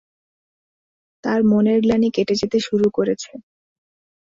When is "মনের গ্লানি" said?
1.43-2.09